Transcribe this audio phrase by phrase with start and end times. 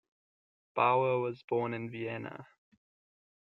[0.73, 2.47] Bauer was born in Vienna.